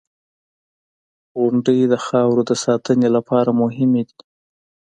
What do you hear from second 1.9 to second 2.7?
د خاورو د